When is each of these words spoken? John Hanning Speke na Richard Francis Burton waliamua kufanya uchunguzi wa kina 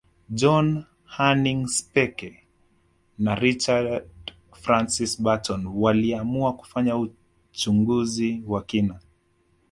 John 0.39 0.87
Hanning 1.15 1.67
Speke 1.67 2.31
na 3.17 3.35
Richard 3.35 4.09
Francis 4.51 5.15
Burton 5.21 5.67
waliamua 5.67 6.53
kufanya 6.53 6.97
uchunguzi 7.51 8.43
wa 8.47 8.63
kina 8.63 8.99